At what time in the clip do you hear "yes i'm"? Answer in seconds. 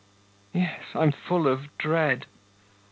0.51-1.11